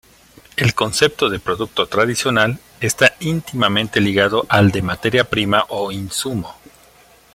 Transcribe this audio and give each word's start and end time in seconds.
El 0.57 0.73
concepto 0.73 1.29
de 1.29 1.37
"producto 1.39 1.85
tradicional" 1.85 2.57
está 2.79 3.13
íntimamente 3.19 4.01
ligado 4.01 4.47
al 4.49 4.71
de 4.71 4.81
"materia 4.81 5.29
prima" 5.29 5.63
o 5.69 5.91
insumo. 5.91 6.55